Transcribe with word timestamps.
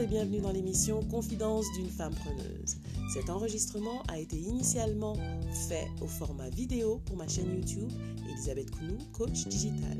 et 0.00 0.06
bienvenue 0.06 0.40
dans 0.40 0.52
l'émission 0.52 1.02
Confidence 1.10 1.66
d'une 1.76 1.90
femme 1.90 2.14
preneuse. 2.14 2.76
Cet 3.12 3.28
enregistrement 3.28 4.02
a 4.08 4.18
été 4.18 4.36
initialement 4.36 5.14
fait 5.68 5.88
au 6.00 6.06
format 6.06 6.48
vidéo 6.48 7.02
pour 7.04 7.16
ma 7.18 7.28
chaîne 7.28 7.54
YouTube 7.54 7.90
Elisabeth 8.30 8.70
Kounou, 8.70 8.96
coach 9.12 9.46
digital. 9.46 9.98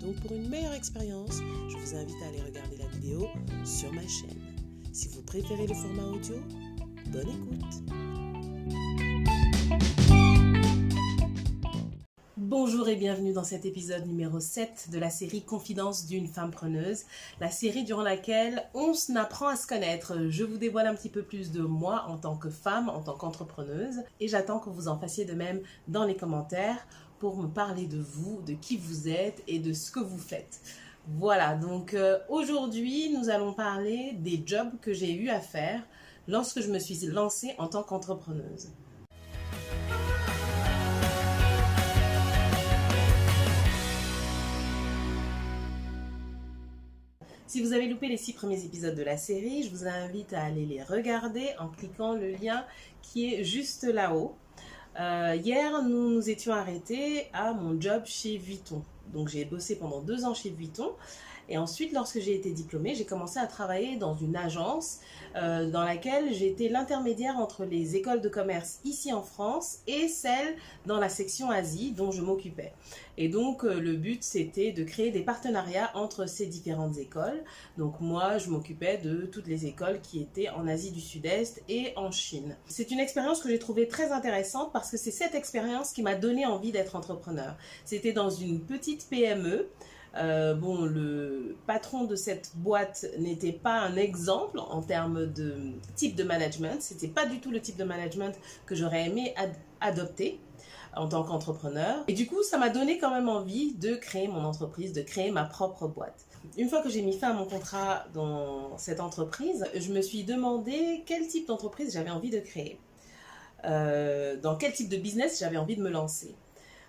Donc 0.00 0.14
pour 0.20 0.32
une 0.32 0.48
meilleure 0.48 0.72
expérience, 0.72 1.40
je 1.68 1.76
vous 1.76 1.94
invite 1.94 2.16
à 2.24 2.28
aller 2.28 2.40
regarder 2.40 2.76
la 2.78 2.86
vidéo 2.98 3.26
sur 3.64 3.92
ma 3.92 4.06
chaîne. 4.08 4.40
Si 4.92 5.08
vous 5.08 5.22
préférez 5.22 5.66
le 5.66 5.74
format 5.74 6.06
audio, 6.06 6.36
bonne 7.12 7.28
écoute. 7.28 8.01
Bonjour 12.54 12.86
et 12.90 12.96
bienvenue 12.96 13.32
dans 13.32 13.44
cet 13.44 13.64
épisode 13.64 14.06
numéro 14.06 14.38
7 14.38 14.90
de 14.92 14.98
la 14.98 15.08
série 15.08 15.40
Confidence 15.40 16.04
d'une 16.04 16.26
femme 16.26 16.50
preneuse, 16.50 17.04
la 17.40 17.50
série 17.50 17.82
durant 17.82 18.02
laquelle 18.02 18.68
on 18.74 18.92
apprend 19.16 19.48
à 19.48 19.56
se 19.56 19.66
connaître. 19.66 20.28
Je 20.28 20.44
vous 20.44 20.58
dévoile 20.58 20.86
un 20.86 20.94
petit 20.94 21.08
peu 21.08 21.22
plus 21.22 21.50
de 21.50 21.62
moi 21.62 22.04
en 22.08 22.18
tant 22.18 22.36
que 22.36 22.50
femme, 22.50 22.90
en 22.90 23.00
tant 23.00 23.16
qu'entrepreneuse, 23.16 24.02
et 24.20 24.28
j'attends 24.28 24.58
que 24.58 24.68
vous 24.68 24.86
en 24.86 24.98
fassiez 24.98 25.24
de 25.24 25.32
même 25.32 25.62
dans 25.88 26.04
les 26.04 26.14
commentaires 26.14 26.86
pour 27.20 27.38
me 27.38 27.48
parler 27.48 27.86
de 27.86 27.98
vous, 27.98 28.42
de 28.42 28.52
qui 28.52 28.76
vous 28.76 29.08
êtes 29.08 29.42
et 29.48 29.58
de 29.58 29.72
ce 29.72 29.90
que 29.90 30.00
vous 30.00 30.18
faites. 30.18 30.60
Voilà, 31.06 31.54
donc 31.54 31.94
euh, 31.94 32.18
aujourd'hui 32.28 33.16
nous 33.18 33.30
allons 33.30 33.54
parler 33.54 34.12
des 34.18 34.42
jobs 34.44 34.78
que 34.82 34.92
j'ai 34.92 35.14
eu 35.14 35.30
à 35.30 35.40
faire 35.40 35.82
lorsque 36.28 36.60
je 36.60 36.70
me 36.70 36.78
suis 36.78 36.98
lancée 37.06 37.54
en 37.56 37.68
tant 37.68 37.82
qu'entrepreneuse. 37.82 38.68
Si 47.52 47.60
vous 47.60 47.74
avez 47.74 47.86
loupé 47.86 48.08
les 48.08 48.16
six 48.16 48.32
premiers 48.32 48.64
épisodes 48.64 48.94
de 48.94 49.02
la 49.02 49.18
série, 49.18 49.62
je 49.62 49.68
vous 49.68 49.86
invite 49.86 50.32
à 50.32 50.42
aller 50.42 50.64
les 50.64 50.82
regarder 50.82 51.50
en 51.58 51.68
cliquant 51.68 52.14
le 52.14 52.30
lien 52.30 52.64
qui 53.02 53.34
est 53.34 53.44
juste 53.44 53.84
là-haut. 53.84 54.34
Euh, 54.98 55.36
hier, 55.36 55.82
nous 55.82 56.08
nous 56.08 56.30
étions 56.30 56.54
arrêtés 56.54 57.26
à 57.34 57.52
mon 57.52 57.78
job 57.78 58.04
chez 58.06 58.38
Vuitton. 58.38 58.82
Donc 59.12 59.28
j'ai 59.28 59.44
bossé 59.44 59.76
pendant 59.76 60.00
deux 60.00 60.24
ans 60.24 60.32
chez 60.32 60.48
Vuitton 60.48 60.92
et 61.52 61.58
ensuite, 61.58 61.92
lorsque 61.92 62.18
j'ai 62.18 62.34
été 62.34 62.50
diplômée, 62.50 62.94
j'ai 62.94 63.04
commencé 63.04 63.38
à 63.38 63.46
travailler 63.46 63.96
dans 63.96 64.14
une 64.14 64.36
agence 64.36 65.00
euh, 65.36 65.68
dans 65.68 65.84
laquelle 65.84 66.32
j'étais 66.32 66.70
l'intermédiaire 66.70 67.36
entre 67.36 67.66
les 67.66 67.94
écoles 67.94 68.22
de 68.22 68.30
commerce 68.30 68.80
ici 68.84 69.12
en 69.12 69.22
France 69.22 69.80
et 69.86 70.08
celles 70.08 70.56
dans 70.86 70.98
la 70.98 71.10
section 71.10 71.50
Asie 71.50 71.92
dont 71.92 72.10
je 72.10 72.22
m'occupais. 72.22 72.72
Et 73.18 73.28
donc, 73.28 73.64
euh, 73.64 73.78
le 73.78 73.96
but, 73.96 74.24
c'était 74.24 74.72
de 74.72 74.82
créer 74.82 75.10
des 75.10 75.20
partenariats 75.20 75.90
entre 75.92 76.26
ces 76.26 76.46
différentes 76.46 76.96
écoles. 76.96 77.44
Donc, 77.76 78.00
moi, 78.00 78.38
je 78.38 78.48
m'occupais 78.48 78.96
de 78.96 79.26
toutes 79.26 79.46
les 79.46 79.66
écoles 79.66 80.00
qui 80.00 80.22
étaient 80.22 80.48
en 80.48 80.66
Asie 80.66 80.90
du 80.90 81.02
Sud-Est 81.02 81.62
et 81.68 81.92
en 81.96 82.10
Chine. 82.12 82.56
C'est 82.66 82.90
une 82.90 82.98
expérience 82.98 83.42
que 83.42 83.50
j'ai 83.50 83.58
trouvée 83.58 83.88
très 83.88 84.10
intéressante 84.10 84.72
parce 84.72 84.90
que 84.90 84.96
c'est 84.96 85.10
cette 85.10 85.34
expérience 85.34 85.92
qui 85.92 86.02
m'a 86.02 86.14
donné 86.14 86.46
envie 86.46 86.72
d'être 86.72 86.96
entrepreneur. 86.96 87.56
C'était 87.84 88.14
dans 88.14 88.30
une 88.30 88.58
petite 88.58 89.06
PME. 89.10 89.68
Euh, 90.16 90.54
bon, 90.54 90.84
le 90.84 91.56
patron 91.66 92.04
de 92.04 92.16
cette 92.16 92.52
boîte 92.56 93.06
n'était 93.18 93.52
pas 93.52 93.80
un 93.80 93.96
exemple 93.96 94.58
en 94.58 94.82
termes 94.82 95.26
de 95.26 95.72
type 95.96 96.16
de 96.16 96.22
management. 96.22 96.82
C'était 96.82 97.08
pas 97.08 97.26
du 97.26 97.40
tout 97.40 97.50
le 97.50 97.60
type 97.60 97.76
de 97.76 97.84
management 97.84 98.38
que 98.66 98.74
j'aurais 98.74 99.06
aimé 99.06 99.34
adopter 99.80 100.38
en 100.94 101.08
tant 101.08 101.22
qu'entrepreneur. 101.24 102.04
Et 102.08 102.12
du 102.12 102.26
coup, 102.26 102.42
ça 102.42 102.58
m'a 102.58 102.68
donné 102.68 102.98
quand 102.98 103.10
même 103.10 103.28
envie 103.28 103.74
de 103.74 103.94
créer 103.94 104.28
mon 104.28 104.44
entreprise, 104.44 104.92
de 104.92 105.02
créer 105.02 105.30
ma 105.30 105.44
propre 105.44 105.88
boîte. 105.88 106.26
Une 106.58 106.68
fois 106.68 106.82
que 106.82 106.90
j'ai 106.90 107.02
mis 107.02 107.16
fin 107.16 107.30
à 107.30 107.32
mon 107.32 107.46
contrat 107.46 108.04
dans 108.12 108.76
cette 108.76 109.00
entreprise, 109.00 109.64
je 109.74 109.92
me 109.92 110.02
suis 110.02 110.24
demandé 110.24 111.02
quel 111.06 111.26
type 111.26 111.46
d'entreprise 111.48 111.94
j'avais 111.94 112.10
envie 112.10 112.30
de 112.30 112.40
créer. 112.40 112.78
Euh, 113.64 114.36
dans 114.36 114.56
quel 114.56 114.72
type 114.72 114.88
de 114.88 114.96
business 114.96 115.38
j'avais 115.38 115.56
envie 115.56 115.76
de 115.76 115.82
me 115.82 115.90
lancer. 115.90 116.34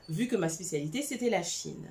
Vu 0.10 0.28
que 0.28 0.36
ma 0.36 0.50
spécialité, 0.50 1.02
c'était 1.02 1.30
la 1.30 1.44
Chine. 1.44 1.88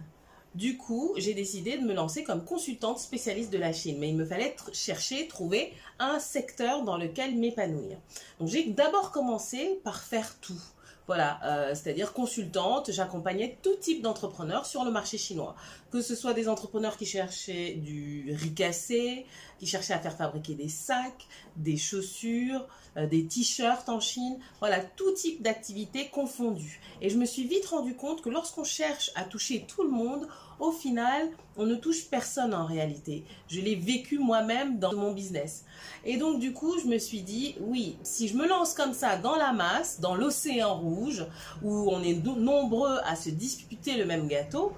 Du 0.55 0.77
coup, 0.77 1.15
j'ai 1.17 1.33
décidé 1.33 1.79
de 1.79 1.85
me 1.85 1.95
lancer 1.95 2.25
comme 2.25 2.45
consultante 2.45 2.99
spécialiste 2.99 3.51
de 3.51 3.59
la 3.59 3.73
Chine. 3.73 3.97
Mais 3.99 4.11
il 4.11 4.17
me 4.17 4.27
fallait 4.27 4.55
chercher, 4.73 5.27
trouver 5.27 5.73
un 5.99 6.19
secteur 6.19 6.85
dans 6.85 6.99
lequel 6.99 7.37
m'épanouir. 7.37 7.97
Donc 8.39 8.49
j'ai 8.49 8.65
d'abord 8.65 9.13
commencé 9.13 9.81
par 9.83 10.03
faire 10.03 10.39
tout. 10.41 10.61
Voilà, 11.09 11.41
euh, 11.45 11.75
c'est-à-dire 11.75 12.13
consultante, 12.13 12.93
j'accompagnais 12.93 13.59
tout 13.63 13.75
type 13.81 14.03
d'entrepreneurs 14.03 14.67
sur 14.67 14.85
le 14.85 14.91
marché 14.91 15.19
chinois. 15.19 15.57
Que 15.91 16.01
ce 16.01 16.15
soit 16.15 16.33
des 16.33 16.49
entrepreneurs 16.49 16.97
qui 16.97 17.07
cherchaient 17.07 17.75
du 17.75 18.35
riz 18.39 18.55
cassé, 18.55 19.27
qui 19.59 19.67
cherchaient 19.67 19.95
à 19.95 19.99
faire 19.99 20.17
fabriquer 20.17 20.55
des 20.55 20.69
sacs, 20.69 21.27
des 21.57 21.77
chaussures, 21.77 22.67
euh, 22.97 23.07
des 23.07 23.27
t-shirts 23.27 23.89
en 23.89 24.01
Chine, 24.01 24.39
voilà, 24.61 24.81
tout 24.81 25.13
type 25.13 25.43
d'activités 25.43 26.09
confondues. 26.09 26.81
Et 27.01 27.11
je 27.11 27.19
me 27.19 27.25
suis 27.25 27.47
vite 27.47 27.67
rendu 27.67 27.95
compte 27.95 28.23
que 28.23 28.29
lorsqu'on 28.29 28.65
cherche 28.65 29.11
à 29.17 29.25
toucher 29.25 29.67
tout 29.67 29.83
le 29.83 29.91
monde, 29.91 30.29
au 30.63 30.71
final, 30.71 31.29
on 31.57 31.67
ne 31.67 31.75
touche 31.75 32.05
personne 32.05 32.55
en 32.55 32.67
réalité. 32.67 33.25
Je 33.49 33.61
l'ai 33.61 33.75
vécu 33.75 34.21
moi-même 34.21 34.79
dans 34.79 34.95
mon 34.95 35.11
business. 35.11 35.65
Et 36.05 36.17
donc, 36.17 36.39
du 36.39 36.53
coup, 36.53 36.79
je 36.79 36.87
me 36.87 36.99
suis 36.99 37.23
dit, 37.23 37.57
oui, 37.61 37.97
si 38.05 38.29
je 38.29 38.37
me 38.37 38.47
lance 38.47 38.73
comme 38.73 38.95
ça 38.95 39.17
dans 39.17 39.35
la 39.35 39.53
masse, 39.53 39.99
dans 39.99 40.15
l'océan 40.15 40.79
rouge, 40.79 41.27
où 41.63 41.91
on 41.91 42.01
est 42.05 42.15
nombreux 42.25 43.01
à 43.05 43.17
se 43.17 43.29
disputer 43.31 43.97
le 43.97 44.05
même 44.05 44.29
gâteau, 44.29 44.73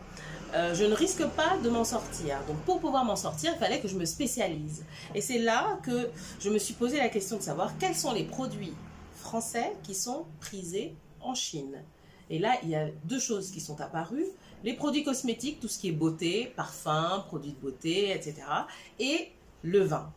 euh, 0.55 0.75
je 0.75 0.85
ne 0.85 0.95
risque 0.95 1.27
pas 1.27 1.59
de 1.63 1.69
m'en 1.69 1.85
sortir. 1.85 2.39
Donc 2.49 2.57
pour 2.61 2.81
pouvoir 2.81 3.05
m'en 3.05 3.17
sortir, 3.17 3.53
il 3.55 3.59
fallait 3.59 3.81
que 3.81 3.89
je 3.89 3.97
me 3.97 4.07
spécialise. 4.07 4.87
Et 5.15 5.21
c'est 5.21 5.39
là 5.39 5.79
que 5.83 6.09
je 6.41 6.49
me 6.49 6.59
suis 6.59 6.75
posé 6.75 6.97
la 6.97 7.11
question 7.11 7.37
de 7.37 7.43
savoir 7.43 7.77
quels 7.79 7.95
sont 7.95 8.13
les 8.13 8.25
produits 8.25 8.73
français 9.17 9.77
qui 9.83 9.95
sont 9.95 10.25
prisés 10.41 10.95
en 11.21 11.35
Chine. 11.35 11.83
Et 12.31 12.39
là, 12.39 12.55
il 12.63 12.71
y 12.71 12.75
a 12.75 12.87
deux 13.05 13.19
choses 13.19 13.51
qui 13.51 13.61
sont 13.61 13.83
apparues 13.83 14.27
les 14.65 14.73
produits 14.73 15.05
cosmétiques, 15.05 15.61
tout 15.61 15.69
ce 15.69 15.79
qui 15.79 15.91
est 15.91 15.93
beauté, 15.93 16.53
parfum, 16.57 17.23
produits 17.27 17.53
de 17.53 17.61
beauté, 17.61 18.11
etc. 18.11 18.37
Et 18.99 19.31
le 19.63 19.81
vin. 19.81 20.11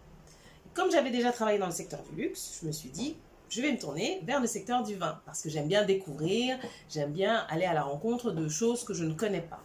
Comme 0.74 0.90
j'avais 0.90 1.12
déjà 1.12 1.31
travaillé 1.31 1.59
dans 1.59 1.66
le 1.66 1.72
secteur 1.72 2.00
du 2.09 2.22
luxe, 2.22 2.59
je 2.62 2.68
me 2.68 2.72
suis 2.72 2.90
dit, 2.90 3.18
je 3.50 3.62
vais 3.62 3.72
me 3.72 3.78
tourner 3.78 4.22
vers 4.24 4.40
le 4.40 4.47
secteur 4.47 4.84
du 4.84 4.96
vin 4.96 5.19
parce 5.25 5.41
que 5.41 5.50
j'aime 5.50 5.68
bien 5.68 5.84
découvrir, 5.84 6.57
j'aime 6.90 7.12
bien 7.12 7.46
aller 7.50 7.66
à 7.66 7.74
la 7.74 7.84
rencontre 7.84 8.31
de 8.31 8.47
choses 8.47 8.84
que 8.84 8.94
je 8.94 9.03
ne 9.03 9.13
connais 9.13 9.41
pas. 9.41 9.59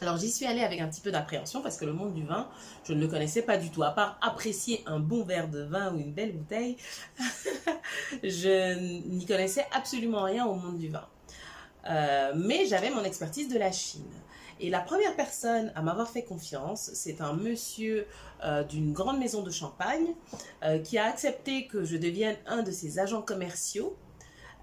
Alors 0.00 0.16
j'y 0.16 0.30
suis 0.30 0.46
allée 0.46 0.62
avec 0.62 0.80
un 0.80 0.86
petit 0.86 1.00
peu 1.00 1.10
d'appréhension 1.10 1.60
parce 1.60 1.76
que 1.76 1.84
le 1.84 1.92
monde 1.92 2.14
du 2.14 2.24
vin, 2.24 2.48
je 2.84 2.92
ne 2.92 3.00
le 3.00 3.08
connaissais 3.08 3.42
pas 3.42 3.56
du 3.56 3.70
tout. 3.70 3.82
À 3.82 3.90
part 3.90 4.18
apprécier 4.22 4.84
un 4.86 5.00
bon 5.00 5.24
verre 5.24 5.48
de 5.48 5.62
vin 5.62 5.92
ou 5.92 5.98
une 5.98 6.12
belle 6.12 6.36
bouteille, 6.36 6.76
je 8.22 8.78
n'y 9.08 9.26
connaissais 9.26 9.66
absolument 9.72 10.22
rien 10.22 10.46
au 10.46 10.54
monde 10.54 10.78
du 10.78 10.88
vin. 10.88 11.06
Euh, 11.88 12.32
mais 12.36 12.66
j'avais 12.66 12.90
mon 12.90 13.02
expertise 13.02 13.48
de 13.48 13.58
la 13.58 13.72
Chine. 13.72 14.04
Et 14.60 14.70
la 14.70 14.80
première 14.80 15.14
personne 15.14 15.72
à 15.76 15.82
m'avoir 15.82 16.10
fait 16.10 16.24
confiance, 16.24 16.90
c'est 16.94 17.20
un 17.20 17.32
monsieur 17.32 18.06
euh, 18.42 18.64
d'une 18.64 18.92
grande 18.92 19.18
maison 19.18 19.42
de 19.42 19.50
champagne 19.50 20.14
euh, 20.64 20.78
qui 20.80 20.98
a 20.98 21.04
accepté 21.04 21.66
que 21.68 21.84
je 21.84 21.96
devienne 21.96 22.36
un 22.46 22.62
de 22.62 22.72
ses 22.72 22.98
agents 22.98 23.22
commerciaux. 23.22 23.96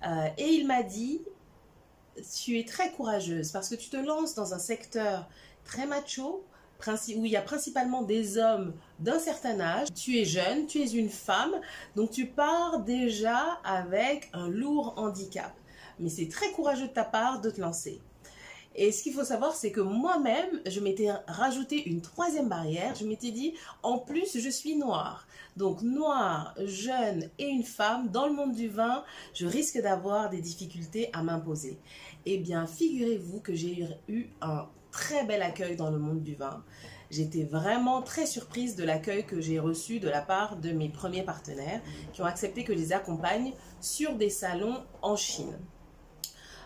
Euh, 0.05 0.27
et 0.37 0.49
il 0.49 0.67
m'a 0.67 0.83
dit, 0.83 1.21
tu 2.35 2.59
es 2.59 2.65
très 2.65 2.91
courageuse 2.91 3.51
parce 3.51 3.69
que 3.69 3.75
tu 3.75 3.89
te 3.89 3.97
lances 3.97 4.35
dans 4.35 4.53
un 4.53 4.59
secteur 4.59 5.29
très 5.63 5.85
macho, 5.85 6.45
où 7.15 7.25
il 7.25 7.31
y 7.31 7.37
a 7.37 7.41
principalement 7.41 8.03
des 8.03 8.37
hommes 8.37 8.73
d'un 8.99 9.17
certain 9.17 9.59
âge. 9.59 9.87
Tu 9.95 10.19
es 10.19 10.25
jeune, 10.25 10.67
tu 10.67 10.81
es 10.81 10.91
une 10.91 11.09
femme, 11.09 11.53
donc 11.95 12.11
tu 12.11 12.25
pars 12.27 12.79
déjà 12.79 13.59
avec 13.63 14.29
un 14.33 14.49
lourd 14.49 14.93
handicap. 14.97 15.53
Mais 15.99 16.09
c'est 16.09 16.27
très 16.27 16.51
courageux 16.51 16.87
de 16.87 16.93
ta 16.93 17.05
part 17.05 17.41
de 17.41 17.49
te 17.49 17.61
lancer. 17.61 18.01
Et 18.77 18.91
ce 18.91 19.03
qu'il 19.03 19.13
faut 19.13 19.23
savoir, 19.23 19.55
c'est 19.55 19.71
que 19.71 19.79
moi-même, 19.79 20.61
je 20.65 20.81
m'étais 20.81 21.09
rajouté 21.27 21.87
une 21.89 22.01
troisième 22.01 22.49
barrière. 22.49 22.93
Je 22.95 23.05
m'étais 23.05 23.31
dit, 23.31 23.53
en 23.83 23.97
plus, 23.97 24.37
je 24.37 24.49
suis 24.49 24.75
noire. 24.75 25.27
Donc, 25.55 25.81
noire, 25.81 26.53
jeune 26.65 27.29
et 27.39 27.47
une 27.47 27.63
femme, 27.63 28.09
dans 28.09 28.27
le 28.27 28.33
monde 28.33 28.53
du 28.53 28.67
vin, 28.67 29.05
je 29.33 29.47
risque 29.47 29.81
d'avoir 29.81 30.29
des 30.29 30.41
difficultés 30.41 31.09
à 31.13 31.23
m'imposer. 31.23 31.79
Eh 32.25 32.37
bien, 32.37 32.67
figurez-vous 32.67 33.39
que 33.39 33.55
j'ai 33.55 33.87
eu 34.09 34.27
un 34.41 34.67
très 34.91 35.25
bel 35.25 35.41
accueil 35.41 35.77
dans 35.77 35.89
le 35.89 35.97
monde 35.97 36.21
du 36.21 36.35
vin. 36.35 36.63
J'étais 37.11 37.43
vraiment 37.43 38.01
très 38.01 38.25
surprise 38.25 38.75
de 38.75 38.83
l'accueil 38.83 39.25
que 39.25 39.39
j'ai 39.39 39.59
reçu 39.59 39.99
de 39.99 40.09
la 40.09 40.21
part 40.21 40.57
de 40.57 40.71
mes 40.71 40.89
premiers 40.89 41.23
partenaires 41.23 41.81
qui 42.11 42.21
ont 42.21 42.25
accepté 42.25 42.63
que 42.63 42.73
je 42.73 42.79
les 42.79 42.93
accompagne 42.93 43.53
sur 43.79 44.15
des 44.15 44.29
salons 44.29 44.83
en 45.01 45.15
Chine. 45.15 45.57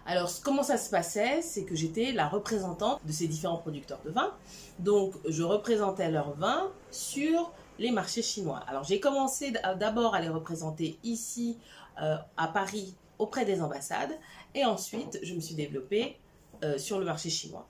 Alors, 0.09 0.31
comment 0.43 0.63
ça 0.63 0.79
se 0.79 0.89
passait 0.89 1.43
C'est 1.43 1.65
que 1.65 1.75
j'étais 1.75 2.11
la 2.11 2.27
représentante 2.27 2.99
de 3.05 3.11
ces 3.11 3.27
différents 3.27 3.59
producteurs 3.59 3.99
de 4.03 4.09
vin. 4.09 4.33
Donc, 4.79 5.13
je 5.27 5.43
représentais 5.43 6.09
leurs 6.09 6.31
vins 6.31 6.71
sur 6.89 7.53
les 7.77 7.91
marchés 7.91 8.23
chinois. 8.23 8.59
Alors, 8.67 8.83
j'ai 8.83 8.99
commencé 8.99 9.53
d'abord 9.77 10.15
à 10.15 10.19
les 10.19 10.29
représenter 10.29 10.97
ici, 11.03 11.59
euh, 12.01 12.15
à 12.37 12.47
Paris, 12.47 12.95
auprès 13.19 13.45
des 13.45 13.61
ambassades. 13.61 14.17
Et 14.55 14.65
ensuite, 14.65 15.19
je 15.21 15.35
me 15.35 15.39
suis 15.39 15.53
développée 15.53 16.17
euh, 16.63 16.79
sur 16.79 16.97
le 16.97 17.05
marché 17.05 17.29
chinois. 17.29 17.67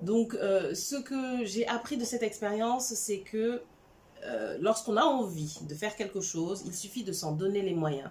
Donc, 0.00 0.32
euh, 0.32 0.74
ce 0.74 0.96
que 0.96 1.44
j'ai 1.44 1.68
appris 1.68 1.98
de 1.98 2.04
cette 2.04 2.22
expérience, 2.22 2.86
c'est 2.94 3.20
que 3.20 3.62
lorsqu'on 4.58 4.96
a 4.96 5.04
envie 5.04 5.58
de 5.68 5.74
faire 5.74 5.94
quelque 5.94 6.20
chose, 6.20 6.62
il 6.66 6.74
suffit 6.74 7.04
de 7.04 7.12
s'en 7.12 7.32
donner 7.32 7.60
les 7.60 7.74
moyens. 7.74 8.10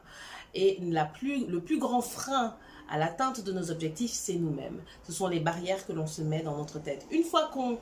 Et 0.54 0.78
la 0.82 1.04
plus, 1.04 1.46
le 1.48 1.60
plus 1.60 1.78
grand 1.78 2.00
frein 2.00 2.56
à 2.90 2.98
l'atteinte 2.98 3.44
de 3.44 3.52
nos 3.52 3.72
objectifs, 3.72 4.12
c'est 4.12 4.36
nous-mêmes. 4.36 4.82
Ce 5.04 5.12
sont 5.12 5.28
les 5.28 5.40
barrières 5.40 5.86
que 5.86 5.94
l'on 5.94 6.08
se 6.08 6.22
met 6.22 6.42
dans 6.42 6.58
notre 6.58 6.80
tête. 6.80 7.06
Une 7.12 7.24
fois 7.24 7.50
qu'on 7.54 7.78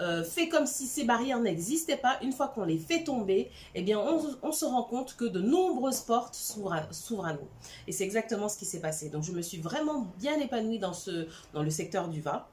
euh, 0.00 0.24
fait 0.24 0.48
comme 0.48 0.66
si 0.66 0.86
ces 0.86 1.04
barrières 1.04 1.40
n'existaient 1.40 1.96
pas, 1.96 2.18
une 2.22 2.32
fois 2.32 2.48
qu'on 2.48 2.64
les 2.64 2.78
fait 2.78 3.04
tomber, 3.04 3.50
eh 3.74 3.82
bien, 3.82 3.98
on, 3.98 4.52
se 4.52 4.64
rend 4.64 4.84
compte 4.84 5.14
que 5.16 5.26
de 5.26 5.40
nombreuses 5.40 6.00
portes 6.00 6.34
s'ouvrent 6.34 6.72
à, 6.72 7.32
nous. 7.32 7.48
Et 7.86 7.92
c'est 7.92 8.04
exactement 8.04 8.48
ce 8.48 8.56
qui 8.56 8.64
s'est 8.64 8.80
passé. 8.80 9.10
Donc, 9.10 9.24
je 9.24 9.32
me 9.32 9.42
suis 9.42 9.58
vraiment 9.58 10.10
bien 10.18 10.38
épanouie 10.40 10.78
dans, 10.78 10.94
ce, 10.94 11.26
dans 11.52 11.62
le 11.62 11.70
secteur 11.70 12.08
du 12.08 12.20
vin. 12.20 12.44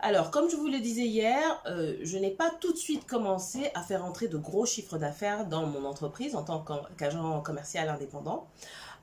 Alors, 0.00 0.30
comme 0.30 0.48
je 0.48 0.56
vous 0.56 0.68
le 0.68 0.78
disais 0.78 1.06
hier, 1.06 1.42
euh, 1.66 1.96
je 2.02 2.18
n'ai 2.18 2.30
pas 2.30 2.50
tout 2.60 2.72
de 2.72 2.78
suite 2.78 3.06
commencé 3.06 3.70
à 3.74 3.82
faire 3.82 4.04
entrer 4.04 4.28
de 4.28 4.36
gros 4.36 4.64
chiffres 4.64 4.96
d'affaires 4.96 5.46
dans 5.46 5.66
mon 5.66 5.84
entreprise 5.84 6.36
en 6.36 6.42
tant 6.44 6.64
qu'agent 6.96 7.40
commercial 7.42 7.88
indépendant. 7.88 8.46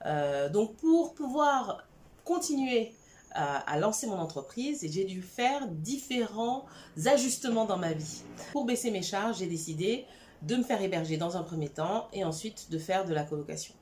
Euh, 0.05 0.49
donc, 0.49 0.75
pour 0.77 1.13
pouvoir 1.13 1.83
continuer 2.25 2.93
à, 3.31 3.77
lancer 3.79 4.07
mon 4.07 4.17
entreprise 4.17 4.83
et 4.83 4.89
j'ai 4.89 5.03
dû 5.03 5.21
faire 5.21 5.67
différents 5.67 6.65
ajustements 7.05 7.65
dans 7.65 7.77
ma 7.77 7.91
vie. 7.91 8.21
Pour 8.53 8.65
baisser 8.65 8.91
mes 8.91 9.01
charges, 9.01 9.39
j'ai 9.39 9.47
décidé 9.47 10.05
de 10.41 10.55
me 10.55 10.63
faire 10.63 10.81
héberger 10.81 11.17
dans 11.17 11.37
un 11.37 11.43
premier 11.43 11.69
temps 11.69 12.07
et 12.13 12.23
ensuite 12.23 12.71
de 12.71 12.77
faire 12.77 13.05
de 13.05 13.13
la 13.13 13.23
colocation. 13.23 13.73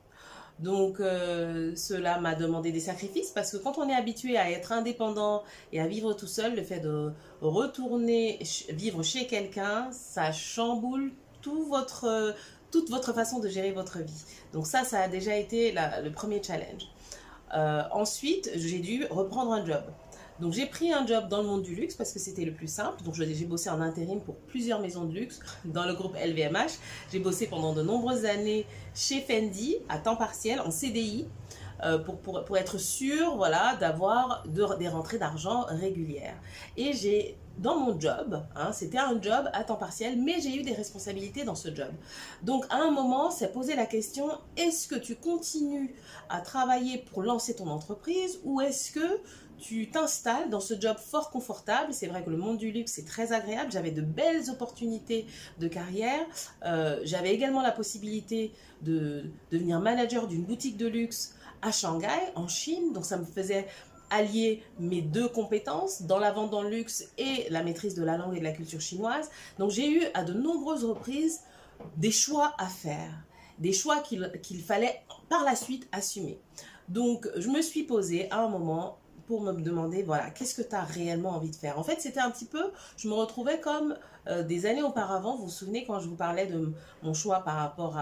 Donc 0.60 1.00
euh, 1.00 1.74
cela 1.76 2.20
m'a 2.20 2.34
demandé 2.34 2.70
des 2.70 2.80
sacrifices 2.80 3.30
parce 3.30 3.50
que 3.50 3.56
quand 3.56 3.78
on 3.78 3.88
est 3.88 3.94
habitué 3.94 4.36
à 4.36 4.50
être 4.50 4.72
indépendant 4.72 5.42
et 5.72 5.80
à 5.80 5.86
vivre 5.86 6.12
tout 6.14 6.28
seul, 6.28 6.54
le 6.54 6.62
fait 6.62 6.80
de 6.80 7.12
retourner 7.40 8.40
vivre 8.70 9.02
chez 9.02 9.26
quelqu'un, 9.26 9.88
ça 9.90 10.32
chamboule 10.32 11.12
toute 11.42 11.68
votre 11.68 13.12
façon 13.12 13.40
de 13.40 13.48
gérer 13.48 13.72
votre 13.72 13.98
vie. 13.98 14.24
Donc 14.52 14.66
ça, 14.66 14.84
ça 14.84 15.00
a 15.00 15.08
déjà 15.08 15.36
été 15.36 15.72
le 15.72 16.10
premier 16.10 16.42
challenge. 16.42 16.88
Euh, 17.54 17.82
ensuite, 17.92 18.50
j'ai 18.54 18.80
dû 18.80 19.06
reprendre 19.10 19.52
un 19.52 19.64
job. 19.64 19.82
Donc 20.40 20.52
j'ai 20.52 20.66
pris 20.66 20.92
un 20.92 21.06
job 21.06 21.28
dans 21.28 21.42
le 21.42 21.46
monde 21.46 21.62
du 21.62 21.76
luxe 21.76 21.94
parce 21.94 22.12
que 22.12 22.18
c'était 22.18 22.44
le 22.44 22.52
plus 22.52 22.66
simple. 22.66 23.02
Donc 23.04 23.14
j'ai 23.14 23.44
bossé 23.44 23.70
en 23.70 23.80
intérim 23.80 24.20
pour 24.20 24.34
plusieurs 24.34 24.80
maisons 24.80 25.04
de 25.04 25.14
luxe 25.14 25.38
dans 25.64 25.84
le 25.84 25.94
groupe 25.94 26.16
LVMH. 26.16 26.78
J'ai 27.12 27.20
bossé 27.20 27.46
pendant 27.46 27.72
de 27.72 27.82
nombreuses 27.82 28.24
années 28.24 28.66
chez 28.94 29.20
Fendi 29.20 29.76
à 29.88 29.98
temps 29.98 30.16
partiel 30.16 30.60
en 30.60 30.72
CDI 30.72 31.26
euh, 31.82 31.98
pour, 31.98 32.56
être 32.56 32.78
sûr 32.78 33.36
voilà, 33.36 33.76
d'avoir 33.76 34.44
des 34.46 34.88
rentrées 34.88 35.18
d'argent 35.18 35.66
régulières. 35.68 36.36
Et 36.76 36.92
j'ai 36.92 37.36
dans 37.58 37.78
mon 37.78 37.98
job, 37.98 38.42
hein, 38.56 38.72
c'était 38.72 38.98
un 38.98 39.20
job 39.20 39.48
à 39.52 39.62
temps 39.62 39.76
partiel, 39.76 40.20
mais 40.20 40.40
j'ai 40.40 40.56
eu 40.56 40.62
des 40.62 40.72
responsabilités 40.72 41.44
dans 41.44 41.54
ce 41.54 41.72
job. 41.72 41.90
Donc 42.42 42.64
à 42.70 42.76
un 42.76 42.90
moment, 42.90 43.30
c'est 43.30 43.52
poser 43.52 43.76
la 43.76 43.86
question, 43.86 44.28
est-ce 44.56 44.88
que 44.88 44.96
tu 44.96 45.14
continues 45.14 45.94
à 46.28 46.40
travailler 46.40 46.98
pour 46.98 47.22
lancer 47.22 47.54
ton 47.54 47.68
entreprise 47.68 48.40
ou 48.44 48.60
est-ce 48.60 48.90
que 48.90 49.20
tu 49.58 49.88
t'installes 49.88 50.50
dans 50.50 50.60
ce 50.60 50.78
job 50.78 50.96
fort 50.98 51.30
confortable? 51.30 51.94
C'est 51.94 52.08
vrai 52.08 52.24
que 52.24 52.30
le 52.30 52.36
monde 52.36 52.58
du 52.58 52.72
luxe 52.72 52.98
est 52.98 53.06
très 53.06 53.32
agréable. 53.32 53.70
J'avais 53.70 53.92
de 53.92 54.02
belles 54.02 54.50
opportunités 54.50 55.26
de 55.60 55.68
carrière. 55.68 56.26
Euh, 56.64 57.00
j'avais 57.04 57.32
également 57.32 57.62
la 57.62 57.70
possibilité 57.70 58.52
de 58.82 59.24
devenir 59.52 59.80
manager 59.80 60.26
d'une 60.26 60.42
boutique 60.42 60.76
de 60.76 60.86
luxe 60.86 61.34
à 61.64 61.72
Shanghai, 61.72 62.32
en 62.36 62.46
Chine. 62.46 62.92
Donc 62.92 63.04
ça 63.04 63.16
me 63.16 63.24
faisait 63.24 63.66
allier 64.10 64.62
mes 64.78 65.00
deux 65.00 65.28
compétences 65.28 66.02
dans 66.02 66.18
la 66.18 66.30
vente 66.30 66.50
dans 66.50 66.62
le 66.62 66.70
luxe 66.70 67.08
et 67.18 67.46
la 67.50 67.62
maîtrise 67.62 67.94
de 67.94 68.04
la 68.04 68.16
langue 68.16 68.36
et 68.36 68.38
de 68.38 68.44
la 68.44 68.52
culture 68.52 68.80
chinoise. 68.80 69.30
Donc 69.58 69.70
j'ai 69.70 69.90
eu 69.90 70.02
à 70.14 70.22
de 70.22 70.32
nombreuses 70.32 70.84
reprises 70.84 71.40
des 71.96 72.12
choix 72.12 72.54
à 72.58 72.66
faire, 72.66 73.12
des 73.58 73.72
choix 73.72 74.00
qu'il 74.00 74.62
fallait 74.62 75.02
par 75.28 75.42
la 75.42 75.56
suite 75.56 75.88
assumer. 75.90 76.38
Donc 76.88 77.28
je 77.36 77.48
me 77.48 77.62
suis 77.62 77.82
posée 77.82 78.30
à 78.30 78.44
un 78.44 78.48
moment 78.48 78.98
pour 79.26 79.42
me 79.42 79.52
demander, 79.52 80.02
voilà, 80.02 80.30
qu'est-ce 80.30 80.54
que 80.54 80.66
tu 80.66 80.74
as 80.74 80.82
réellement 80.82 81.30
envie 81.30 81.50
de 81.50 81.56
faire. 81.56 81.78
En 81.78 81.82
fait, 81.82 82.00
c'était 82.00 82.20
un 82.20 82.30
petit 82.30 82.44
peu, 82.44 82.72
je 82.96 83.08
me 83.08 83.14
retrouvais 83.14 83.60
comme 83.60 83.96
euh, 84.28 84.42
des 84.42 84.66
années 84.66 84.82
auparavant, 84.82 85.36
vous 85.36 85.44
vous 85.44 85.50
souvenez 85.50 85.84
quand 85.84 86.00
je 86.00 86.08
vous 86.08 86.16
parlais 86.16 86.46
de 86.46 86.72
mon 87.02 87.14
choix 87.14 87.40
par 87.40 87.56
rapport 87.56 87.98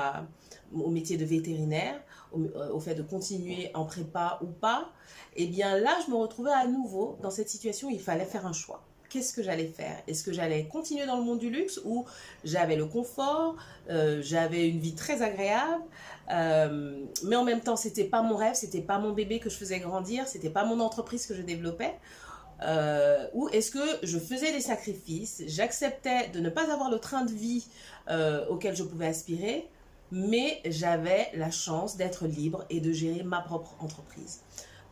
au 0.75 0.91
métier 0.91 1.17
de 1.17 1.25
vétérinaire, 1.25 2.01
euh, 2.37 2.71
au, 2.71 2.81
fait 2.81 2.95
de 2.95 3.03
continuer 3.03 3.71
en 3.75 3.85
prépa 3.85 4.39
ou 4.43 4.47
pas, 4.47 4.91
et 5.37 5.45
eh 5.45 5.47
bien 5.47 5.79
là, 5.79 5.97
je 6.07 6.11
me 6.11 6.17
retrouvais 6.17 6.53
à 6.53 6.67
nouveau 6.67 7.19
dans 7.23 7.31
cette 7.31 7.49
situation 7.49 7.89
où 7.89 7.91
il 7.91 8.01
fallait 8.01 8.25
faire 8.25 8.47
un 8.47 8.53
choix 8.53 8.83
qu'est-ce 9.13 9.35
que 9.35 9.43
j'allais 9.43 9.67
faire? 9.67 9.97
Est-ce 10.09 10.25
que 10.25 10.33
j'allais 10.33 10.65
continuer 10.65 11.05
dans 11.05 11.19
le 11.19 11.23
monde 11.23 11.39
du 11.39 11.51
luxe 11.51 11.79
où 11.85 12.07
j'avais 12.45 12.77
le 12.77 12.87
confort, 12.87 13.57
euh, 13.91 14.23
j'avais 14.23 14.67
une 14.69 14.81
vie 14.81 14.95
très 14.95 15.21
agréable, 15.21 15.85
euh, 16.31 17.05
mais 17.25 17.37
en 17.37 17.45
même 17.45 17.61
temps, 17.61 17.77
c'était 17.77 18.05
pas 18.05 18.23
mon 18.23 18.37
rêve, 18.37 18.55
c'était 18.55 18.81
pas 18.81 18.99
mon 18.99 19.13
bébé 19.13 19.39
que 19.39 19.51
je 19.51 19.57
faisais 19.57 19.81
grandir, 19.81 20.27
c'était 20.27 20.51
pas 20.51 20.65
mon 20.65 20.81
entreprise 20.81 21.27
que 21.27 21.35
je 21.35 21.43
développais. 21.43 21.95
Euh, 22.63 23.27
ou 23.35 23.49
est-ce 23.51 23.71
que 23.71 23.85
je 24.03 24.19
faisais 24.19 24.51
des 24.53 24.61
sacrifices, 24.61 25.43
j'acceptais 25.47 26.29
de 26.29 26.41
ne 26.41 26.49
pas 26.49 26.73
avoir 26.73 26.91
le 26.91 26.99
train 26.99 27.25
de 27.25 27.33
vie 27.33 27.67
auquel 28.49 28.75
je 28.75 28.83
pouvais 28.83 29.07
aspirer, 29.07 29.69
mais 30.11 30.61
j'avais 30.65 31.29
la 31.35 31.51
chance 31.51 31.97
d'être 31.97 32.27
libre 32.27 32.65
et 32.71 32.81
de 32.81 32.93
gérer 32.93 33.23
ma 33.25 33.41
propre 33.41 33.75
entreprise. 33.81 34.41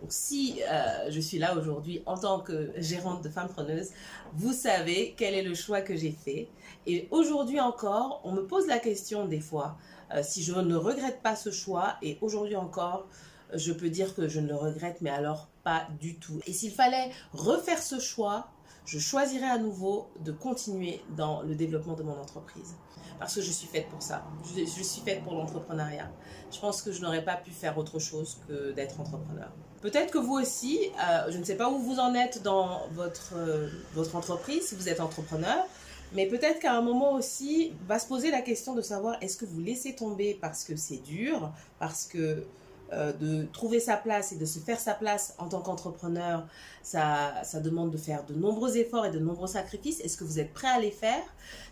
Donc, 0.00 0.12
si 0.12 0.62
euh, 0.62 1.10
je 1.10 1.20
suis 1.20 1.38
là 1.38 1.56
aujourd'hui 1.56 2.02
en 2.06 2.16
tant 2.16 2.40
que 2.40 2.72
gérante 2.76 3.22
de 3.22 3.28
Femme 3.28 3.48
Preneuse, 3.48 3.90
vous 4.32 4.52
savez 4.52 5.14
quel 5.16 5.34
est 5.34 5.42
le 5.42 5.54
choix 5.54 5.82
que 5.82 5.94
j'ai 5.94 6.12
fait. 6.12 6.48
Et 6.86 7.06
aujourd'hui 7.10 7.60
encore, 7.60 8.22
on 8.24 8.32
me 8.32 8.46
pose 8.46 8.66
la 8.66 8.78
question 8.78 9.26
des 9.26 9.40
fois 9.40 9.76
euh, 10.14 10.22
si 10.22 10.42
je 10.42 10.52
ne 10.54 10.74
regrette 10.74 11.20
pas 11.22 11.36
ce 11.36 11.50
choix. 11.50 11.96
Et 12.00 12.16
aujourd'hui 12.22 12.56
encore, 12.56 13.06
je 13.52 13.72
peux 13.72 13.90
dire 13.90 14.14
que 14.14 14.26
je 14.26 14.40
ne 14.40 14.48
le 14.48 14.56
regrette, 14.56 15.02
mais 15.02 15.10
alors 15.10 15.48
pas 15.64 15.86
du 16.00 16.18
tout. 16.18 16.40
Et 16.46 16.52
s'il 16.52 16.72
fallait 16.72 17.10
refaire 17.32 17.82
ce 17.82 18.00
choix, 18.00 18.48
je 18.86 18.98
choisirais 18.98 19.50
à 19.50 19.58
nouveau 19.58 20.08
de 20.24 20.32
continuer 20.32 21.02
dans 21.14 21.42
le 21.42 21.54
développement 21.54 21.94
de 21.94 22.02
mon 22.02 22.18
entreprise. 22.18 22.74
Parce 23.18 23.34
que 23.34 23.42
je 23.42 23.50
suis 23.50 23.66
faite 23.66 23.86
pour 23.90 24.00
ça. 24.00 24.24
Je, 24.56 24.60
je 24.60 24.82
suis 24.82 25.02
faite 25.02 25.22
pour 25.24 25.34
l'entrepreneuriat. 25.34 26.10
Je 26.50 26.58
pense 26.58 26.80
que 26.80 26.90
je 26.90 27.02
n'aurais 27.02 27.22
pas 27.22 27.36
pu 27.36 27.50
faire 27.50 27.76
autre 27.76 27.98
chose 27.98 28.38
que 28.48 28.72
d'être 28.72 28.98
entrepreneur. 28.98 29.52
Peut-être 29.80 30.10
que 30.10 30.18
vous 30.18 30.34
aussi, 30.34 30.78
euh, 30.78 31.30
je 31.30 31.38
ne 31.38 31.44
sais 31.44 31.56
pas 31.56 31.70
où 31.70 31.78
vous 31.78 31.98
en 31.98 32.14
êtes 32.14 32.42
dans 32.42 32.86
votre, 32.92 33.32
euh, 33.34 33.68
votre 33.94 34.14
entreprise, 34.14 34.68
si 34.68 34.74
vous 34.74 34.88
êtes 34.90 35.00
entrepreneur, 35.00 35.66
mais 36.12 36.26
peut-être 36.26 36.58
qu'à 36.58 36.74
un 36.74 36.82
moment 36.82 37.14
aussi, 37.14 37.72
va 37.86 37.98
se 37.98 38.06
poser 38.06 38.30
la 38.30 38.42
question 38.42 38.74
de 38.74 38.82
savoir 38.82 39.16
est-ce 39.22 39.38
que 39.38 39.46
vous 39.46 39.60
laissez 39.60 39.94
tomber 39.94 40.36
parce 40.38 40.64
que 40.64 40.76
c'est 40.76 41.02
dur, 41.02 41.50
parce 41.78 42.04
que 42.04 42.44
euh, 42.92 43.12
de 43.12 43.46
trouver 43.52 43.78
sa 43.78 43.96
place 43.96 44.32
et 44.32 44.36
de 44.36 44.44
se 44.44 44.58
faire 44.58 44.80
sa 44.80 44.94
place 44.94 45.34
en 45.38 45.48
tant 45.48 45.60
qu'entrepreneur, 45.60 46.44
ça, 46.82 47.34
ça 47.44 47.60
demande 47.60 47.92
de 47.92 47.96
faire 47.96 48.24
de 48.26 48.34
nombreux 48.34 48.76
efforts 48.76 49.06
et 49.06 49.10
de 49.10 49.20
nombreux 49.20 49.46
sacrifices. 49.46 50.00
Est-ce 50.00 50.16
que 50.16 50.24
vous 50.24 50.40
êtes 50.40 50.52
prêt 50.52 50.66
à 50.68 50.80
les 50.80 50.90
faire? 50.90 51.22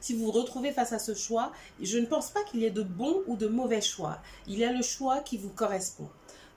Si 0.00 0.14
vous 0.14 0.26
vous 0.26 0.30
retrouvez 0.30 0.70
face 0.70 0.92
à 0.92 1.00
ce 1.00 1.14
choix, 1.14 1.50
je 1.82 1.98
ne 1.98 2.06
pense 2.06 2.30
pas 2.30 2.44
qu'il 2.44 2.60
y 2.60 2.66
ait 2.66 2.70
de 2.70 2.84
bons 2.84 3.22
ou 3.26 3.36
de 3.36 3.48
mauvais 3.48 3.80
choix. 3.80 4.18
Il 4.46 4.58
y 4.58 4.64
a 4.64 4.72
le 4.72 4.82
choix 4.82 5.18
qui 5.18 5.36
vous 5.36 5.50
correspond. 5.50 6.08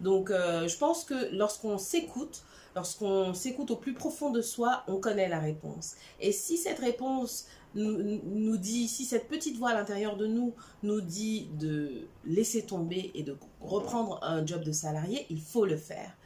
Donc, 0.01 0.31
euh, 0.31 0.67
je 0.67 0.77
pense 0.77 1.05
que 1.05 1.33
lorsqu'on 1.33 1.77
s'écoute, 1.77 2.43
lorsqu'on 2.75 3.33
s'écoute 3.33 3.71
au 3.71 3.75
plus 3.75 3.93
profond 3.93 4.31
de 4.31 4.41
soi, 4.41 4.83
on 4.87 4.97
connaît 4.97 5.29
la 5.29 5.39
réponse. 5.39 5.95
Et 6.19 6.31
si 6.31 6.57
cette 6.57 6.79
réponse 6.79 7.45
nous, 7.75 8.57
dit, 8.57 8.87
si 8.87 9.05
cette 9.05 9.27
petite 9.27 9.57
voix 9.57 9.69
à 9.69 9.73
l'intérieur 9.73 10.17
de 10.17 10.27
nous 10.27 10.53
nous 10.83 10.99
dit 10.99 11.49
de 11.53 12.07
laisser 12.25 12.65
tomber 12.65 13.11
et 13.13 13.23
de 13.23 13.37
reprendre 13.61 14.19
un 14.23 14.45
job 14.45 14.63
de 14.63 14.71
salarié, 14.71 15.25
il 15.29 15.39
faut 15.39 15.65
le 15.65 15.77
faire. 15.77 16.17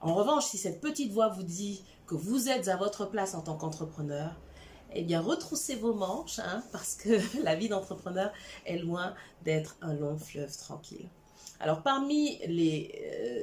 En 0.00 0.14
revanche, 0.14 0.46
si 0.46 0.56
cette 0.56 0.80
petite 0.80 1.12
voix 1.12 1.28
vous 1.28 1.42
dit 1.42 1.82
que 2.06 2.14
vous 2.14 2.48
êtes 2.48 2.68
à 2.68 2.76
votre 2.76 3.06
place 3.06 3.34
en 3.34 3.42
tant 3.42 3.56
qu'entrepreneur, 3.56 4.36
eh 4.94 5.02
bien, 5.02 5.20
retroussez 5.20 5.74
vos 5.74 5.92
manches, 5.92 6.38
hein, 6.38 6.62
parce 6.72 6.94
que 6.94 7.18
la 7.42 7.56
vie 7.56 7.68
d'entrepreneur 7.68 8.32
est 8.64 8.78
loin 8.78 9.14
d'être 9.44 9.76
un 9.82 9.94
long 9.94 10.16
fleuve 10.16 10.56
tranquille. 10.56 11.08
Alors 11.60 11.82
parmi 11.82 12.38
les 12.46 12.92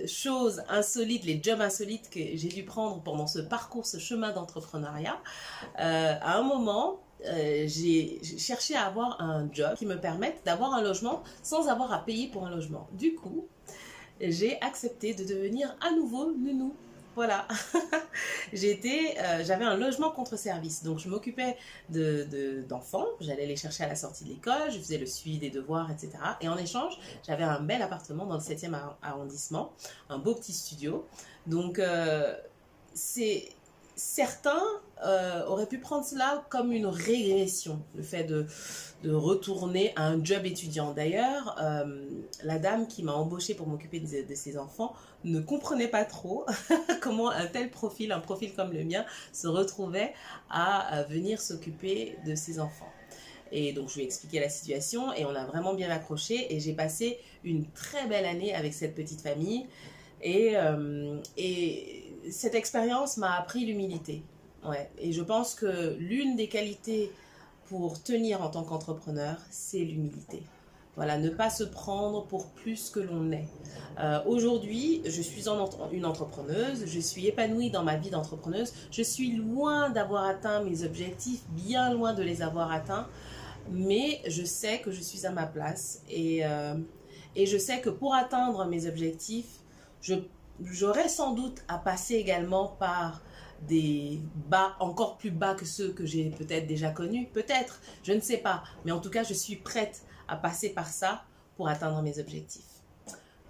euh, 0.04 0.08
choses 0.08 0.64
insolites, 0.70 1.26
les 1.26 1.42
jobs 1.42 1.62
insolites 1.62 2.10
que 2.10 2.20
j'ai 2.20 2.50
dû 2.50 2.64
prendre 2.64 3.02
pendant 3.02 3.28
ce 3.28 3.40
parcours, 3.40 3.86
ce 3.86 3.98
chemin 3.98 4.32
d'entrepreneuriat, 4.32 5.18
euh, 5.80 6.16
à 6.22 6.38
un 6.38 6.44
moment, 6.44 7.00
euh, 7.26 7.66
j'ai 7.68 8.22
cherché 8.38 8.76
à 8.76 8.86
avoir 8.86 9.20
un 9.22 9.50
job 9.52 9.76
qui 9.76 9.86
me 9.86 10.00
permette 10.00 10.42
d'avoir 10.46 10.74
un 10.74 10.82
logement 10.82 11.24
sans 11.42 11.70
avoir 11.70 11.92
à 11.92 12.06
payer 12.06 12.28
pour 12.28 12.46
un 12.46 12.52
logement. 12.52 12.88
Du 12.94 13.16
coup, 13.16 13.48
j'ai 14.22 14.62
accepté 14.62 15.14
de 15.14 15.24
devenir 15.24 15.76
à 15.82 15.92
nouveau 15.92 16.34
nounou. 16.34 16.74
Voilà, 17.16 17.48
euh, 18.54 19.44
j'avais 19.46 19.66
un 19.66 19.78
logement 19.78 20.10
contre 20.10 20.36
service, 20.36 20.84
donc 20.84 20.98
je 20.98 21.08
m'occupais 21.10 21.58
d'enfants, 21.90 23.06
de, 23.20 23.26
j'allais 23.26 23.46
les 23.46 23.56
chercher 23.56 23.84
à 23.84 23.88
la 23.88 23.96
sortie 23.96 24.24
de 24.24 24.30
l'école, 24.30 24.72
je 24.72 24.80
faisais 24.80 24.98
le 24.98 25.06
suivi 25.06 25.38
des 25.38 25.52
devoirs, 25.52 25.92
etc. 25.92 26.12
Et 26.42 26.48
en 26.48 26.58
échange, 26.58 26.98
j'avais 27.26 27.44
un 27.44 27.60
bel 27.60 27.84
appartement 27.84 28.26
dans 28.26 28.36
le 28.36 28.42
7e 28.42 28.76
arrondissement, 29.04 29.74
un 30.10 30.18
beau 30.18 30.34
petit 30.34 30.54
studio. 30.54 31.06
Donc, 31.46 31.78
euh, 31.78 32.36
c'est 32.96 33.50
certains 33.96 34.64
euh, 35.06 35.46
auraient 35.46 35.68
pu 35.68 35.80
prendre 35.80 36.06
cela 36.06 36.46
comme 36.50 36.72
une 36.72 36.86
régression, 36.86 37.82
le 37.96 38.04
fait 38.04 38.24
de, 38.24 38.46
de 39.04 39.12
retourner 39.12 39.94
à 39.96 40.08
un 40.08 40.24
job 40.24 40.46
étudiant. 40.46 40.94
D'ailleurs, 40.94 41.58
euh, 41.62 42.06
la 42.44 42.60
dame 42.60 42.88
qui 42.88 43.04
m'a 43.04 43.14
embauchée 43.14 43.54
pour 43.54 43.68
m'occuper 43.68 44.00
de, 44.00 44.36
ses 44.36 44.58
enfants 44.58 44.94
ne 45.24 45.40
comprenait 45.40 45.88
pas 45.88 46.06
trop 46.06 46.46
comment 47.02 47.30
un 47.30 47.48
tel 47.48 47.70
profil, 47.70 48.12
un 48.12 48.20
profil 48.20 48.54
comme 48.54 48.72
le 48.72 48.84
mien, 48.84 49.06
se 49.32 49.48
retrouvait 49.48 50.14
à, 50.50 50.80
à 50.80 51.04
venir 51.04 51.42
s'occuper 51.42 52.18
de 52.26 52.36
ses 52.36 52.60
enfants. 52.60 52.92
Et 53.56 53.72
donc, 53.72 53.90
je 53.90 53.96
lui 53.96 54.02
ai 54.02 54.06
expliqué 54.06 54.40
la 54.40 54.50
situation 54.50 55.14
et 55.14 55.26
on 55.26 55.36
a 55.36 55.46
vraiment 55.46 55.76
bien 55.76 55.92
accroché. 55.92 56.54
Et 56.54 56.60
j'ai 56.60 56.74
passé 56.74 57.20
une 57.44 57.70
très 57.72 58.08
belle 58.08 58.26
année 58.26 58.54
avec 58.56 58.74
cette 58.74 58.96
petite 58.96 59.22
famille. 59.22 59.68
Et, 60.24 60.54
euh, 60.56 61.20
et 61.38 62.03
cette 62.30 62.56
expérience 62.56 63.18
m'a 63.18 63.36
appris 63.36 63.66
l'humilité. 63.66 64.24
Ouais. 64.66 64.90
Et 64.98 65.12
je 65.12 65.22
pense 65.22 65.56
que 65.56 65.96
l'une 66.00 66.36
des 66.36 66.48
qualités 66.48 67.12
pour 67.66 68.02
tenir 68.02 68.42
en 68.42 68.50
tant 68.50 68.64
qu'entrepreneur, 68.64 69.38
c'est 69.50 69.80
l'humilité. 69.80 70.44
Voilà, 70.96 71.18
ne 71.18 71.30
pas 71.30 71.50
se 71.50 71.64
prendre 71.64 72.24
pour 72.26 72.46
plus 72.50 72.92
que 72.92 73.00
l'on 73.00 73.32
est. 73.32 73.48
Euh, 74.00 74.20
Aujourd'hui, 74.28 75.02
je 75.06 75.22
suis 75.24 75.46
une 75.92 76.06
entrepreneuse, 76.06 76.86
je 76.86 77.00
suis 77.00 77.26
épanouie 77.28 77.72
dans 77.72 77.84
ma 77.84 77.96
vie 77.96 78.12
d'entrepreneuse, 78.12 78.74
je 78.92 79.02
suis 79.02 79.32
loin 79.32 79.90
d'avoir 79.90 80.26
atteint 80.26 80.64
mes 80.64 80.84
objectifs, 80.84 81.42
bien 81.50 81.92
loin 81.92 82.14
de 82.14 82.22
les 82.22 82.44
avoir 82.44 82.72
atteints, 82.72 83.08
mais 83.72 84.22
je 84.28 84.44
sais 84.44 84.82
que 84.82 84.92
je 84.92 85.02
suis 85.02 85.26
à 85.26 85.32
ma 85.32 85.48
place 85.48 86.04
et, 86.12 86.46
euh, 86.46 86.76
et 87.36 87.48
je 87.48 87.58
sais 87.58 87.82
que 87.82 87.90
pour 87.90 88.14
atteindre 88.14 88.66
mes 88.66 88.86
objectifs, 88.86 89.62
je 90.00 90.16
j'aurais 90.62 91.10
sans 91.10 91.34
doute 91.34 91.62
à 91.68 91.78
passer 91.78 92.16
également 92.16 92.68
par 92.68 93.22
des 93.68 94.20
bas 94.50 94.76
encore 94.80 95.18
plus 95.18 95.32
bas 95.32 95.56
que 95.56 95.66
ceux 95.66 95.92
que 95.94 96.06
j'ai 96.06 96.30
peut-être 96.32 96.68
déjà 96.68 96.92
connus, 96.92 97.28
peut-être, 97.32 97.82
je 98.04 98.14
ne 98.14 98.20
sais 98.20 98.38
pas, 98.38 98.64
mais 98.86 98.92
en 98.92 99.00
tout 99.00 99.10
cas, 99.10 99.24
je 99.24 99.34
suis 99.34 99.56
prête 99.56 100.04
à 100.28 100.36
passer 100.36 100.70
par 100.70 100.88
ça 100.88 101.24
pour 101.56 101.68
atteindre 101.68 102.02
mes 102.02 102.20
objectifs. 102.20 102.64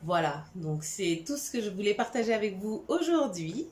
Voilà, 0.03 0.43
donc 0.55 0.83
c'est 0.83 1.24
tout 1.25 1.38
ce 1.38 1.50
que 1.50 1.62
je 1.62 1.69
voulais 1.69 1.93
partager 1.93 2.33
avec 2.33 2.60
vous 2.60 2.83
aujourd'hui. 2.88 3.67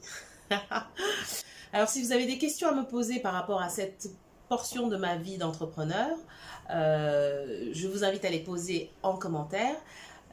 Alors 1.73 1.89
si 1.89 2.01
vous 2.01 2.11
avez 2.11 2.25
des 2.25 2.37
questions 2.37 2.69
à 2.69 2.73
me 2.73 2.85
poser 2.85 3.19
par 3.19 3.33
rapport 3.33 3.61
à 3.61 3.69
cette 3.69 4.09
portion 4.47 4.87
de 4.87 4.97
ma 4.97 5.17
vie 5.17 5.37
d'entrepreneur, 5.37 6.17
euh, 6.69 7.69
je 7.73 7.87
vous 7.87 8.03
invite 8.03 8.23
à 8.23 8.29
les 8.29 8.39
poser 8.39 8.91
en 9.03 9.17
commentaire. 9.17 9.75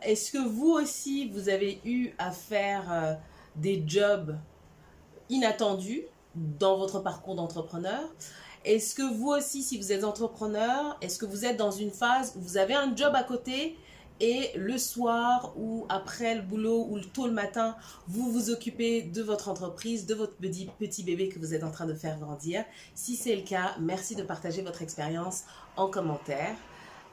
Est-ce 0.03 0.33
que 0.33 0.39
vous 0.39 0.71
aussi, 0.71 1.29
vous 1.29 1.49
avez 1.49 1.81
eu 1.85 2.11
à 2.19 2.31
faire 2.31 2.93
euh, 2.93 3.15
des 3.57 3.83
jobs 3.87 4.37
inattendus 5.29 6.03
dans 6.35 6.77
votre 6.79 7.01
parcours 7.01 7.35
d'entrepreneur? 7.35 8.03
Est-ce 8.65 8.95
que 8.95 9.03
vous 9.03 9.29
aussi, 9.29 9.63
si 9.63 9.79
vous 9.79 9.93
êtes 9.93 10.05
entrepreneur, 10.05 10.97
est-ce 11.01 11.19
que 11.19 11.27
vous 11.27 11.45
êtes 11.45 11.57
dans 11.57 11.71
une 11.71 11.91
phase 11.91 12.35
où 12.37 12.41
vous 12.41 12.57
avez 12.57 12.75
un 12.75 12.95
job 12.95 13.15
à 13.15 13.23
côté 13.23 13.77
et 14.21 14.51
le 14.57 14.79
soir 14.79 15.53
ou 15.57 15.87
après 15.89 16.35
le 16.35 16.43
boulot 16.43 16.89
ou 16.91 16.99
tôt 16.99 17.27
le 17.27 17.33
matin, 17.33 17.77
vous 18.09 18.33
vous 18.33 18.51
occupez 18.51 19.03
de 19.03 19.23
votre 19.23 19.49
entreprise, 19.49 20.07
de 20.07 20.15
votre 20.15 20.35
petit, 20.35 20.69
petit 20.79 21.05
bébé 21.05 21.29
que 21.29 21.39
vous 21.39 21.55
êtes 21.55 21.63
en 21.63 21.71
train 21.71 21.87
de 21.87 21.95
faire 21.95 22.19
grandir? 22.19 22.65
Si 22.95 23.15
c'est 23.15 23.37
le 23.37 23.43
cas, 23.43 23.77
merci 23.79 24.17
de 24.17 24.25
partager 24.25 24.63
votre 24.63 24.83
expérience 24.83 25.45
en 25.77 25.89
commentaire. 25.89 26.57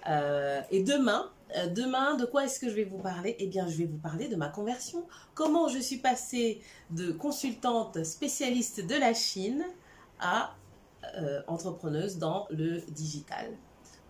Euh, 0.08 0.62
et 0.72 0.84
demain, 0.84 1.32
euh, 1.58 1.68
demain, 1.68 2.16
de 2.16 2.26
quoi 2.26 2.46
est-ce 2.46 2.60
que 2.60 2.70
je 2.70 2.76
vais 2.76 2.84
vous 2.84 3.00
parler? 3.00 3.36
Eh 3.40 3.48
bien, 3.48 3.68
je 3.68 3.78
vais 3.78 3.86
vous 3.86 3.98
parler 3.98 4.28
de 4.28 4.36
ma 4.36 4.50
conversion. 4.50 5.06
Comment 5.34 5.68
je 5.68 5.80
suis 5.80 5.98
passée 5.98 6.62
de 6.92 7.12
consultante 7.12 8.04
spécialiste 8.04 8.86
de 8.86 8.96
la 8.96 9.14
Chine 9.14 9.64
à 10.20 10.56
euh, 11.18 11.42
entrepreneuse 11.48 12.18
dans 12.18 12.48
le 12.50 12.82
digital. 12.92 13.52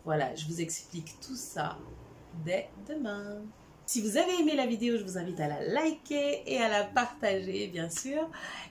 Voilà, 0.05 0.33
je 0.35 0.45
vous 0.45 0.61
explique 0.61 1.19
tout 1.19 1.35
ça 1.35 1.77
dès 2.43 2.69
demain. 2.87 3.41
Si 3.87 4.01
vous 4.01 4.17
avez 4.17 4.39
aimé 4.39 4.55
la 4.55 4.65
vidéo, 4.65 4.97
je 4.97 5.03
vous 5.03 5.19
invite 5.19 5.39
à 5.39 5.47
la 5.47 5.63
liker 5.63 6.41
et 6.47 6.57
à 6.57 6.67
la 6.67 6.85
partager, 6.85 7.67
bien 7.67 7.87
sûr. 7.87 8.27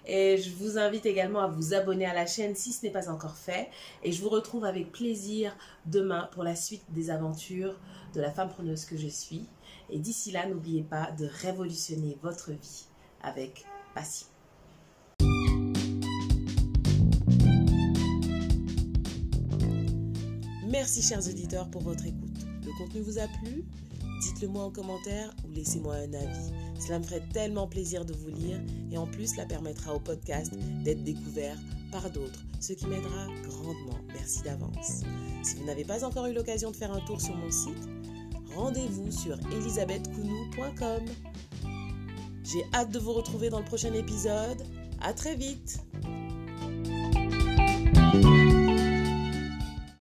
Et 0.06 0.38
je 0.38 0.50
vous 0.50 0.76
invite 0.76 1.06
également 1.06 1.38
à 1.38 1.47
vous 1.47 1.73
abonner 1.73 2.04
à 2.04 2.12
la 2.12 2.26
chaîne 2.26 2.56
si 2.56 2.73
ce 2.73 2.85
n'est 2.85 2.90
pas 2.90 3.09
encore 3.09 3.37
fait. 3.37 3.68
Et 4.02 4.11
je 4.11 4.21
vous 4.21 4.28
retrouve 4.28 4.64
avec 4.64 4.90
plaisir 4.90 5.56
demain 5.87 6.28
pour 6.33 6.42
la 6.42 6.56
suite 6.56 6.83
des 6.88 7.11
aventures 7.11 7.78
de 8.12 8.21
la 8.21 8.33
femme 8.33 8.49
preneuse 8.49 8.87
que 8.87 8.97
je 8.97 9.06
suis. 9.06 9.47
Et 9.88 10.00
d'ici 10.00 10.33
là, 10.33 10.47
n'oubliez 10.47 10.83
pas 10.83 11.12
de 11.12 11.26
révolutionner 11.26 12.18
votre 12.21 12.50
vie 12.50 12.87
avec 13.23 13.64
passion. 13.94 14.26
Merci 20.66 21.02
chers 21.02 21.26
auditeurs 21.28 21.71
pour 21.71 21.83
votre 21.83 22.04
écoute. 22.04 22.47
Le 22.64 22.73
contenu 22.76 23.00
vous 23.00 23.18
a 23.21 23.28
plu? 23.28 23.64
Dites-le 24.24 24.48
moi 24.48 24.64
en 24.64 24.70
commentaire 24.70 25.34
ou 25.46 25.52
laissez-moi 25.52 25.96
un 25.96 26.14
avis. 26.14 26.50
Cela 26.80 26.98
me 26.98 27.04
ferait 27.04 27.22
tellement 27.34 27.66
plaisir 27.66 28.06
de 28.06 28.14
vous 28.14 28.30
lire 28.30 28.58
et 28.90 28.96
en 28.96 29.06
plus 29.06 29.34
cela 29.34 29.44
permettra 29.44 29.94
au 29.94 30.00
podcast 30.00 30.50
d'être 30.82 31.04
découvert 31.04 31.58
par 31.92 32.10
d'autres, 32.10 32.42
ce 32.58 32.72
qui 32.72 32.86
m'aidera 32.86 33.26
grandement. 33.42 33.98
Merci 34.14 34.42
d'avance. 34.42 35.02
Si 35.42 35.56
vous 35.56 35.64
n'avez 35.66 35.84
pas 35.84 36.04
encore 36.04 36.24
eu 36.24 36.32
l'occasion 36.32 36.70
de 36.70 36.76
faire 36.76 36.90
un 36.90 37.00
tour 37.00 37.20
sur 37.20 37.36
mon 37.36 37.50
site, 37.50 37.86
rendez-vous 38.56 39.12
sur 39.12 39.38
elisabethcounou.com. 39.52 41.04
J'ai 42.44 42.64
hâte 42.72 42.92
de 42.92 42.98
vous 42.98 43.12
retrouver 43.12 43.50
dans 43.50 43.58
le 43.58 43.66
prochain 43.66 43.92
épisode. 43.92 44.64
À 45.02 45.12
très 45.12 45.36
vite! 45.36 45.80